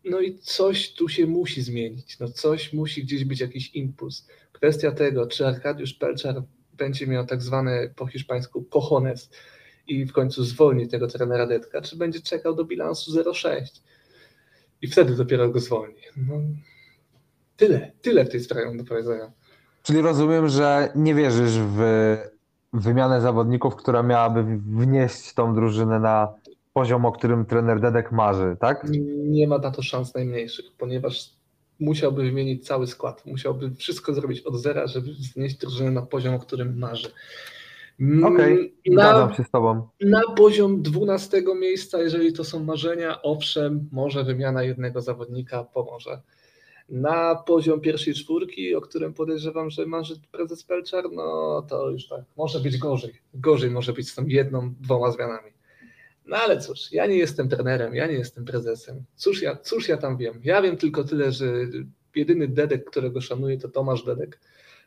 [0.04, 4.26] No i coś tu się musi zmienić, no coś musi gdzieś być jakiś impuls.
[4.52, 9.30] Kwestia tego, czy Arkadiusz Pelczar będzie miał tak zwany po hiszpańsku cojones,
[9.88, 13.80] i w końcu zwolni tego trenera Detka, czy będzie czekał do bilansu 0,6
[14.82, 16.00] i wtedy dopiero go zwolni.
[16.16, 16.34] No,
[17.56, 19.32] tyle, tyle w tej sprawie mam do powiedzenia.
[19.82, 21.80] Czyli rozumiem, że nie wierzysz w
[22.72, 26.34] wymianę zawodników, która miałaby wnieść tą drużynę na
[26.72, 28.86] poziom, o którym trener Dedek marzy, tak?
[29.28, 31.30] Nie ma na to szans najmniejszych, ponieważ
[31.80, 36.38] musiałby wymienić cały skład, musiałby wszystko zrobić od zera, żeby wznieść drużynę na poziom, o
[36.38, 37.08] którym marzy.
[38.24, 39.88] Okej, okay, zgadzam się z Tobą.
[40.00, 46.20] Na poziom 12 miejsca, jeżeli to są marzenia, owszem, może wymiana jednego zawodnika pomoże.
[46.88, 52.20] Na poziom pierwszej czwórki, o którym podejrzewam, że marzy prezes Pelczar, no to już tak,
[52.36, 53.14] może być gorzej.
[53.34, 55.50] Gorzej może być z tą jedną, dwoma zmianami.
[56.26, 59.04] No ale cóż, ja nie jestem trenerem, ja nie jestem prezesem.
[59.16, 60.40] Cóż ja, cóż ja tam wiem?
[60.44, 61.46] Ja wiem tylko tyle, że
[62.14, 64.40] jedyny dedek, którego szanuję, to Tomasz Dedek,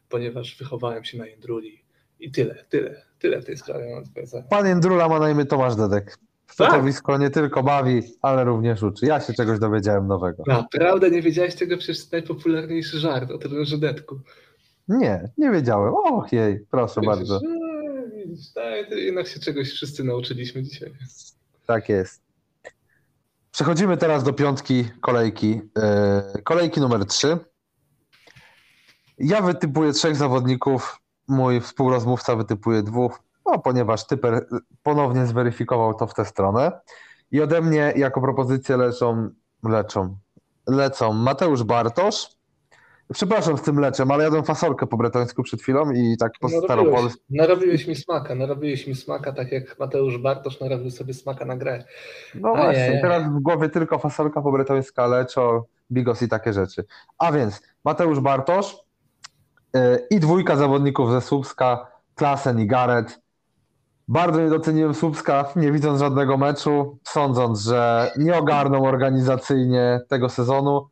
[0.10, 1.84] ponieważ wychowałem się na Jędruli
[2.20, 4.04] i tyle, tyle, tyle w tej sprawie.
[4.50, 6.18] Pan Jędrula ma na imię Tomasz Dedek.
[6.54, 7.22] Stanowisko tak?
[7.22, 9.06] nie tylko bawi, ale również uczy.
[9.06, 10.44] Ja się czegoś dowiedziałem nowego.
[10.48, 11.78] Naprawdę nie wiedziałeś tego?
[11.78, 14.20] Przecież to najpopularniejszy żart o Dedku.
[14.88, 15.94] Nie, nie wiedziałem.
[15.94, 17.40] Och jej, proszę widzisz, bardzo.
[18.16, 20.94] Widzisz, tak, jednak się czegoś wszyscy nauczyliśmy dzisiaj.
[21.66, 22.22] Tak jest.
[23.52, 25.62] Przechodzimy teraz do piątki kolejki.
[25.78, 27.38] E, kolejki numer 3.
[29.18, 33.20] Ja wytypuję trzech zawodników mój współrozmówca wytypuje dwóch,
[33.52, 34.46] no, ponieważ typer
[34.84, 36.72] ponownie zweryfikował to w tę stronę.
[37.32, 39.30] I ode mnie jako propozycję leczą,
[39.64, 40.18] leczą,
[40.68, 42.28] lecą Mateusz Bartosz.
[43.14, 46.66] Przepraszam z tym leczem, ale jadłem fasolkę po bretońsku przed chwilą i tak po narobiłeś,
[46.66, 47.22] staropolsku.
[47.30, 51.84] Narobiłeś mi smaka, narobiłeś mi smaka, tak jak Mateusz Bartosz narobił sobie smaka na grę.
[52.36, 56.86] No właśnie, teraz w głowie tylko fasolka po bretońska, leczo, bigos i takie rzeczy.
[57.18, 58.78] A więc Mateusz Bartosz,
[60.10, 63.21] i dwójka zawodników ze Słupska, Klasen i Gareth.
[64.08, 70.88] Bardzo nie doceniłem Słupska, nie widząc żadnego meczu, sądząc, że nie ogarną organizacyjnie tego sezonu.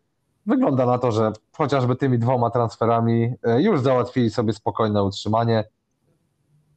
[0.46, 5.64] Wygląda na to, że chociażby tymi dwoma transferami e, już załatwili sobie spokojne utrzymanie.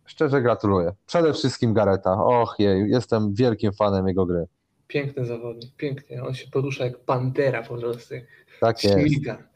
[0.05, 0.93] Szczerze gratuluję.
[1.07, 2.25] Przede wszystkim Gareta.
[2.25, 4.47] Och jej, jestem wielkim fanem jego gry.
[4.87, 6.25] Piękny zawodnik, pięknie.
[6.25, 8.15] On się porusza jak pantera po prostu.
[8.61, 9.52] Tak Śmiga.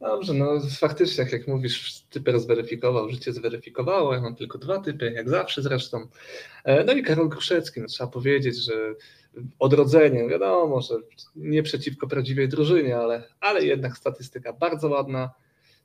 [0.00, 5.28] Dobrze, no faktycznie, jak mówisz, typer zweryfikował, życie zweryfikowało, ja mam tylko dwa typy, jak
[5.28, 6.06] zawsze zresztą.
[6.64, 8.94] E, no i Karol Kruszecki, no, trzeba powiedzieć, że
[9.58, 10.94] odrodzenie, wiadomo, że
[11.36, 15.30] nie przeciwko prawdziwej drużynie, ale, ale jednak statystyka bardzo ładna.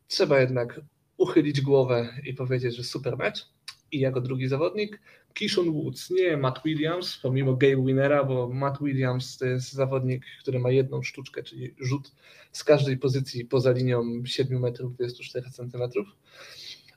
[0.07, 0.81] Trzeba jednak
[1.17, 3.52] uchylić głowę i powiedzieć, że super mecz.
[3.95, 4.99] I jako drugi zawodnik
[5.33, 10.59] Kishon Woods, nie Matt Williams, pomimo Gay Winnera, bo Matt Williams to jest zawodnik, który
[10.59, 12.11] ma jedną sztuczkę, czyli rzut
[12.51, 16.07] z każdej pozycji poza linią 7 metrów 24 centymetrów.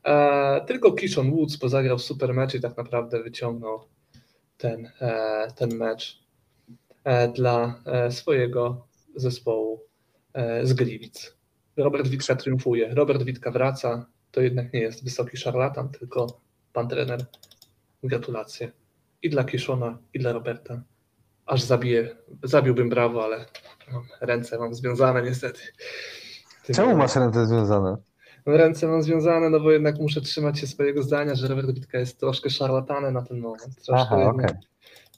[0.05, 3.81] E, tylko Kishon Woods pozagrał super mecz i tak naprawdę wyciągnął
[4.59, 6.23] ten, e, ten mecz
[7.05, 9.81] e, dla swojego zespołu
[10.63, 11.37] z Gliwic.
[11.77, 12.95] Robert Witka triumfuje.
[12.95, 14.07] Robert Witka wraca.
[14.31, 16.41] To jednak nie jest wysoki szarlatan, tylko
[16.77, 17.27] pan trener.
[18.03, 18.73] Gratulacje.
[19.23, 20.83] I dla Kiszona, i dla Roberta.
[21.47, 23.47] Aż zabiję, zabiłbym brawo, ale
[24.21, 25.61] ręce mam związane niestety.
[26.75, 27.97] Czemu masz ręce związane?
[28.47, 31.99] No, ręce mam związane, no bo jednak muszę trzymać się swojego zdania, że Robert Witka
[31.99, 33.75] jest troszkę szarlatanem na ten moment.
[33.87, 34.59] Troszkę Aha, okay.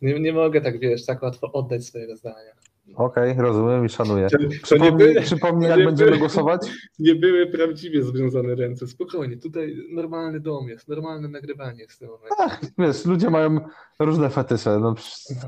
[0.02, 2.52] nie, nie mogę tak, wiesz, tak łatwo oddać swojego zdania.
[2.94, 4.26] Okej, rozumiem i szanuję.
[4.30, 6.60] To, to nie, Przypomnij, były, przypomnij jak będziemy były- głosować?
[6.98, 8.86] nie były prawdziwie związane ręce.
[8.86, 12.34] Spokojnie, tutaj normalny dom jest, normalne nagrywanie jest w tym momencie.
[12.38, 13.60] Ach, wiesz, ludzie mają
[13.98, 14.78] różne fetysze.
[14.80, 14.94] No,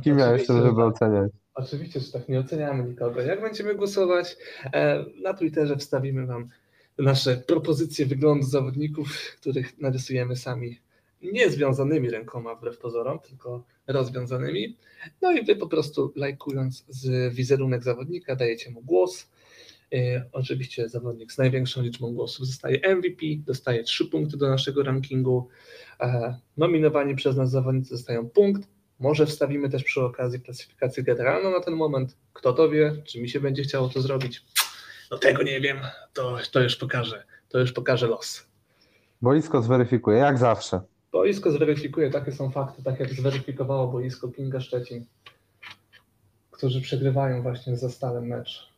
[0.05, 0.87] kim ja Oczywiście, jestem, że żeby tak.
[0.87, 1.33] oceniać?
[1.55, 3.20] Oczywiście, że tak, nie oceniamy nikogo.
[3.20, 4.37] Jak będziemy głosować,
[4.72, 6.48] e, na Twitterze wstawimy Wam
[6.98, 9.09] nasze propozycje wyglądu zawodników,
[9.40, 10.79] których narysujemy sami
[11.22, 14.76] niezwiązanymi rękoma wbrew pozorom, tylko rozwiązanymi.
[15.22, 19.30] No i Wy po prostu lajkując z wizerunek zawodnika dajecie mu głos.
[19.94, 25.48] E, Oczywiście zawodnik z największą liczbą głosów zostaje MVP, dostaje 3 punkty do naszego rankingu.
[26.00, 28.68] E, Nominowani przez nas zawodnicy dostają punkt.
[28.98, 32.16] Może wstawimy też przy okazji klasyfikację generalną na ten moment.
[32.33, 34.44] Kto to wie, czy mi się będzie chciało to zrobić?
[35.11, 35.78] No tego nie wiem,
[36.12, 38.46] to, to już pokaże, to już pokaże los.
[39.22, 40.80] Boisko zweryfikuje, jak zawsze.
[41.12, 45.05] Boisko zweryfikuje, takie są fakty, tak jak zweryfikowało boisko Pinga Szczecin,
[46.51, 48.70] którzy przegrywają właśnie za stałym mecz.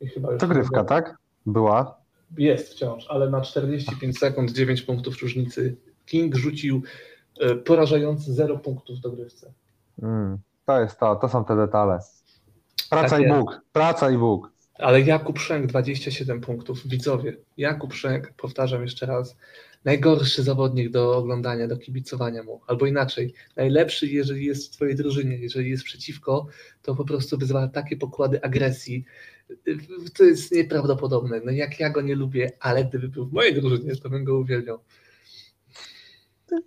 [0.00, 1.16] I chyba już Dogrywka, tak?
[1.46, 1.98] Była.
[2.38, 5.76] Jest wciąż, ale na 45 sekund 9 punktów różnicy.
[6.06, 6.82] King rzucił
[7.40, 9.52] e, porażający 0 punktów w dogrywce.
[10.02, 11.98] Mm, to jest to, to są te detale.
[12.90, 13.38] Praca Tak i jest.
[13.38, 14.50] Bóg, praca i Bóg.
[14.78, 16.86] Ale Jakub Szęk 27 punktów.
[16.86, 19.36] Widzowie, Jakub Szęk, powtarzam jeszcze raz,
[19.84, 22.60] najgorszy zawodnik do oglądania, do kibicowania mu.
[22.66, 26.46] Albo inaczej, najlepszy, jeżeli jest w twojej drużynie, jeżeli jest przeciwko,
[26.82, 29.04] to po prostu wyzwala takie pokłady agresji.
[30.16, 31.40] To jest nieprawdopodobne.
[31.44, 34.38] No jak ja go nie lubię, ale gdyby był w mojej drużynie, to bym go
[34.38, 34.78] uwielbiał.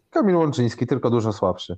[0.10, 1.78] Kamil Łączyński, tylko dużo słabszy.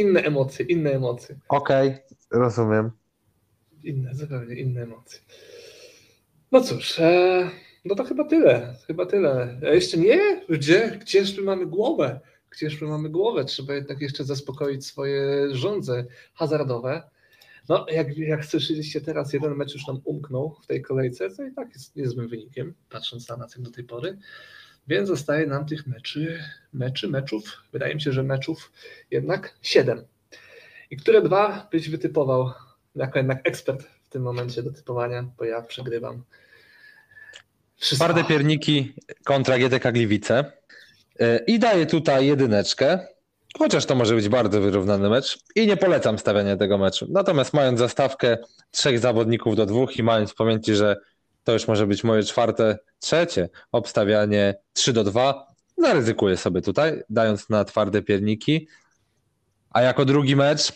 [0.00, 1.38] Inne emocje, inne emocje.
[1.48, 1.94] Okej,
[2.30, 2.90] rozumiem.
[3.84, 5.20] Inne, zupełnie inne emocje.
[6.52, 7.50] No cóż, e,
[7.84, 8.76] no to chyba tyle.
[8.86, 9.60] Chyba tyle.
[9.66, 10.44] A jeszcze nie?
[10.48, 10.98] Gdzie?
[11.00, 12.20] Gdzież my mamy głowę?
[12.50, 13.44] Gdzież my mamy głowę?
[13.44, 17.02] Trzeba jednak jeszcze zaspokoić swoje żądze hazardowe.
[17.68, 21.52] No, jak, jak słyszeliście teraz, jeden mecz już nam umknął w tej kolejce, co i
[21.52, 24.18] tak jest niezłym wynikiem, patrząc na jak do tej pory.
[24.88, 28.72] Więc zostaje nam tych meczy, meczy, meczów, wydaje mi się, że meczów
[29.10, 30.04] jednak siedem.
[30.90, 32.50] I które dwa byś wytypował
[32.94, 36.22] jako jednak ekspert w tym momencie do typowania, bo ja przegrywam.
[37.82, 38.04] Wszystko.
[38.04, 40.52] Twarde pierniki kontra GTK Gliwice.
[41.20, 42.98] E, I daję tutaj jedyneczkę,
[43.58, 47.06] chociaż to może być bardzo wyrównany mecz i nie polecam stawiania tego meczu.
[47.10, 48.38] Natomiast mając zastawkę
[48.70, 50.96] trzech zawodników do dwóch i mając w pamięci, że
[51.44, 55.46] to już może być moje czwarte, trzecie obstawianie 3 do 2,
[55.78, 58.68] zaryzykuję sobie tutaj, dając na twarde pierniki.
[59.70, 60.72] A jako drugi mecz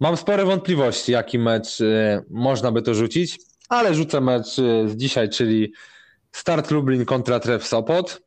[0.00, 4.96] mam spore wątpliwości, jaki mecz e, można by to rzucić, ale rzucę mecz e, z
[4.96, 5.72] dzisiaj, czyli
[6.32, 8.22] Start Lublin kontra Tref Sopot.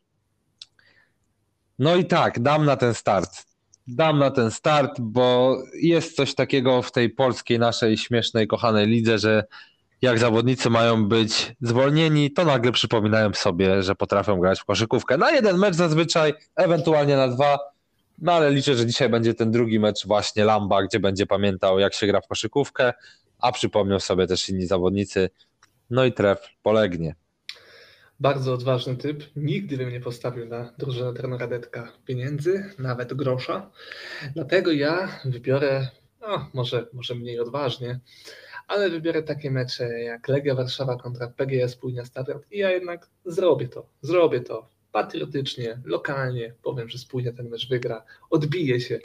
[1.79, 3.45] No i tak, dam na ten start.
[3.87, 9.17] Dam na ten start, bo jest coś takiego w tej polskiej naszej śmiesznej, kochanej lidze,
[9.19, 9.43] że
[10.01, 15.17] jak zawodnicy mają być zwolnieni, to nagle przypominają sobie, że potrafią grać w koszykówkę.
[15.17, 17.59] Na jeden mecz zazwyczaj, ewentualnie na dwa,
[18.21, 21.93] no ale liczę, że dzisiaj będzie ten drugi mecz właśnie Lamba, gdzie będzie pamiętał, jak
[21.93, 22.93] się gra w koszykówkę,
[23.39, 25.29] a przypomniał sobie też inni zawodnicy.
[25.89, 27.15] No i tref polegnie.
[28.21, 29.23] Bardzo odważny typ.
[29.35, 33.71] Nigdy bym nie postawił na drużynę trenera Detka pieniędzy, nawet grosza.
[34.33, 35.87] Dlatego ja wybiorę,
[36.21, 37.99] no może, może mniej odważnie,
[38.67, 43.67] ale wybiorę takie mecze jak Legia Warszawa kontra PGS Pólnia Stadion i ja jednak zrobię
[43.67, 48.99] to, zrobię to patriotycznie, lokalnie, powiem, że Spójnia ten mecz wygra, odbije się.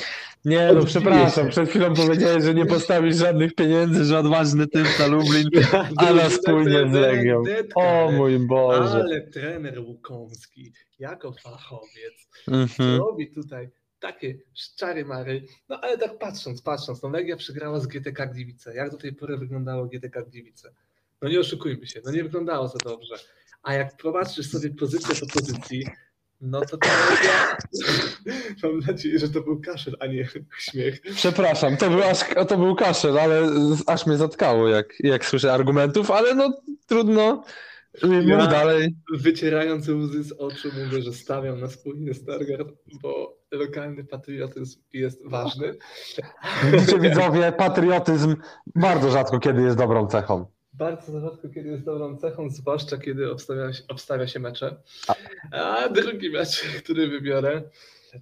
[0.44, 1.51] Nie, no Odbije przepraszam, się.
[1.51, 5.49] przed chwilą powiedziałeś, że nie postawisz żadnych pieniędzy, że odważny typ na Lublin,
[5.96, 7.42] a na spójnie z Legią.
[7.75, 9.01] O mój Boże.
[9.05, 12.99] Ale trener Łukomski, jako fachowiec, Mhm.
[13.01, 13.68] robi tutaj
[14.01, 15.42] takie szczary mary.
[15.68, 18.75] No ale tak patrząc, patrząc, no Legia przegrała z GTK Gliwice.
[18.75, 20.75] Jak do tej pory wyglądało GTK Gliwice?
[21.22, 23.14] No nie oszukujmy się, no nie wyglądało za dobrze.
[23.66, 25.87] A jak popatrzysz sobie pozycję po pozycji,
[26.40, 26.79] no to
[27.11, 27.57] Legia...
[28.62, 31.00] Mam nadzieję, że to był kaszel, a nie śmiech.
[31.14, 33.42] Przepraszam, to był, aż, to był kaszel, ale
[33.87, 37.44] aż mnie zatkało, jak, jak słyszę argumentów, ale no trudno.
[38.02, 38.96] Mów Ja- dalej.
[39.12, 42.68] Wycierając łzy z oczu mówię, że stawiam na spójny Stargard,
[43.02, 45.76] bo lokalny patriotyzm jest ważny.
[46.72, 48.37] Widzicie widzowie, patriotyzm
[48.74, 50.55] bardzo rzadko kiedy jest dobrą cechą.
[50.78, 54.76] Bardzo rzadko, kiedy jest dobrą cechą, zwłaszcza kiedy obstawia, się- obstawia się mecze.
[55.52, 57.62] A drugi mecz, który wybiorę,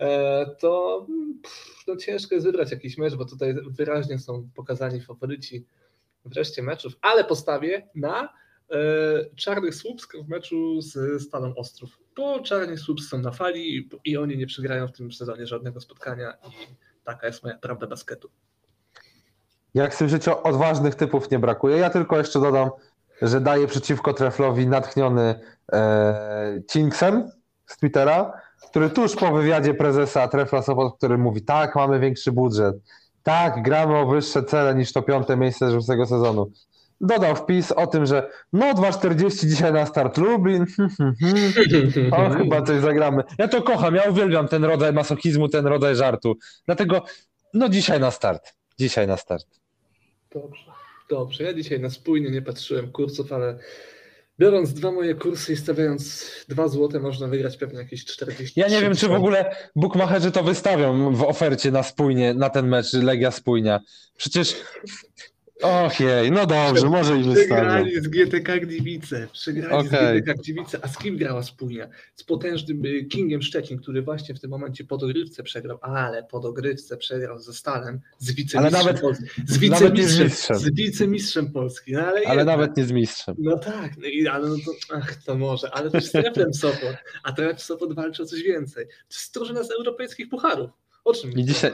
[0.01, 5.01] e, to mm, pff, no ciężko jest wybrać jakiś mecz, bo tutaj wyraźnie są pokazani
[5.01, 5.67] faworyci
[6.25, 8.23] wreszcie meczów, ale postawię na
[8.71, 8.77] e,
[9.37, 11.99] Czarnych Słupsk w meczu z Stalą Ostrów.
[12.17, 15.81] Bo Czarni Słupsk są na fali i- i oni nie przegrają w tym sezonie żadnego
[15.81, 18.31] spotkania i taka jest moja prawda basketu.
[19.75, 21.77] Jak słyszycie, odważnych typów nie brakuje.
[21.77, 22.71] Ja tylko jeszcze dodam,
[23.23, 25.41] że daję przeciwko Treflowi natchniony
[25.73, 27.31] e, Cinksem
[27.67, 28.33] z Twittera,
[28.69, 32.77] który tuż po wywiadzie prezesa Trefla Sopot, który mówi, tak, mamy większy budżet,
[33.23, 36.51] tak, gramy o wyższe cele niż to piąte miejsce szóstego sezonu.
[37.01, 40.67] Dodał wpis o tym, że no 2,40 dzisiaj na start Lublin,
[42.13, 43.23] o, chyba coś zagramy.
[43.39, 46.35] Ja to kocham, ja uwielbiam ten rodzaj masochizmu, ten rodzaj żartu.
[46.67, 47.05] Dlatego,
[47.55, 48.55] no dzisiaj na start.
[48.79, 49.64] Dzisiaj na start.
[50.35, 50.65] Dobrze,
[51.11, 51.45] dobrze.
[51.45, 53.59] Ja dzisiaj na spójnie nie patrzyłem kursów, ale
[54.39, 58.61] biorąc dwa moje kursy i stawiając dwa złote, można wygrać pewnie jakieś 40.
[58.61, 62.69] Ja nie wiem, czy w ogóle bukmacherzy to wystawią w ofercie na spójnie, na ten
[62.69, 63.81] mecz Legia Spójnia.
[64.17, 64.57] Przecież,
[65.65, 67.45] och jej, no dobrze, może i wystawią.
[67.47, 69.29] Przegrali z GTK Gliwice.
[69.33, 70.19] Przegrali Okej.
[70.19, 70.79] z GTK Gliwice.
[70.83, 71.89] A z kim grała spójnia?
[72.15, 76.41] Z potężnym y, Kingiem Szczecin, który właśnie w tym momencie po dogrywce przegrał, ale po
[76.41, 79.25] dogrywce przegrał ze Stalem, z wicemistrzem nawet- Polski.
[79.47, 80.59] Z nawet nie z wicemistrzem, mistrzem.
[80.59, 81.93] z wicemistrzem Polski.
[81.93, 83.35] No, ale Ale nawet nie z mistrzem.
[83.39, 86.97] No tak, no i, ale no to, ach, to może, ale też z Treflem Sopot,
[87.23, 88.87] a Tref Sopot walczy o coś więcej.
[88.87, 90.71] To jest drużyna z europejskich pucharów.
[91.05, 91.73] O czym I dzisiaj,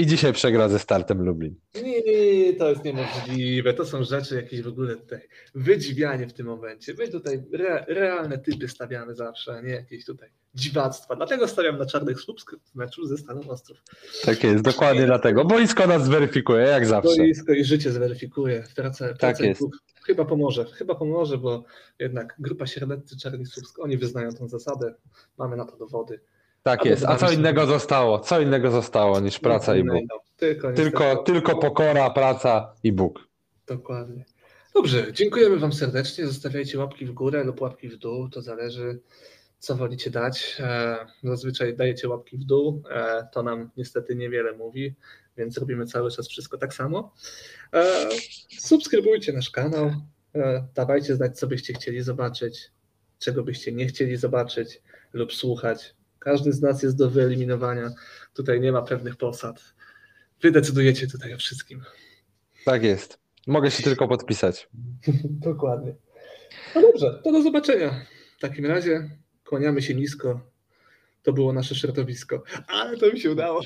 [0.00, 1.54] I dzisiaj przegra ze startem Lublin.
[1.82, 3.74] Nie, to jest niemożliwe.
[3.74, 5.20] To są rzeczy jakieś w ogóle tutaj
[5.54, 6.94] wydziwianie w tym momencie.
[6.98, 11.16] My tutaj re, realne typy stawiamy zawsze, a nie jakieś tutaj dziwactwa.
[11.16, 13.78] Dlatego stawiam na czarnych subskrypt w meczu ze Staną Ostrów.
[14.24, 15.44] Tak jest, dokładnie dlatego.
[15.44, 17.16] Boisko nas zweryfikuje, jak zawsze.
[17.16, 18.64] Boisko i życie zweryfikuje.
[18.76, 19.62] Praca Tak jest.
[20.06, 21.64] Chyba pomoże, chyba pomoże, bo
[21.98, 24.94] jednak grupa średnicy Czarny Słupsk, oni wyznają tę zasadę.
[25.38, 26.20] Mamy na to dowody.
[26.62, 27.04] Tak jest.
[27.04, 28.18] A co innego zostało?
[28.18, 29.96] Co innego zostało niż praca i Bóg?
[29.96, 30.20] Innego.
[30.36, 33.28] Tylko, Tylko, tylko pokora, praca i Bóg.
[33.66, 34.24] Dokładnie.
[34.74, 36.26] Dobrze, dziękujemy Wam serdecznie.
[36.26, 38.28] Zostawiajcie łapki w górę lub łapki w dół.
[38.28, 39.00] To zależy,
[39.58, 40.56] co wolicie dać.
[40.60, 42.82] E, Zazwyczaj dajecie łapki w dół.
[42.90, 44.94] E, To nam niestety niewiele mówi,
[45.36, 47.14] więc robimy cały czas wszystko tak samo.
[47.74, 48.08] E,
[48.58, 49.90] Subskrybujcie nasz kanał.
[50.74, 52.70] Dawajcie znać, co byście chcieli zobaczyć,
[53.18, 55.94] czego byście nie chcieli zobaczyć lub słuchać.
[56.20, 57.90] Każdy z nas jest do wyeliminowania.
[58.34, 59.74] Tutaj nie ma pewnych posad.
[60.42, 61.82] Wy decydujecie tutaj o wszystkim.
[62.64, 63.18] Tak jest.
[63.46, 64.68] Mogę się tylko podpisać.
[65.50, 65.94] Dokładnie.
[66.74, 68.06] No dobrze, to do zobaczenia.
[68.38, 69.10] W takim razie
[69.44, 70.40] kłaniamy się nisko.
[71.22, 72.42] To było nasze środowisko.
[72.66, 73.60] Ale to mi się udało.